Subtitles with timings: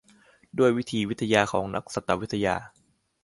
[0.59, 2.55] ด้วยวิธีวิทยาของนักสัตววิทยา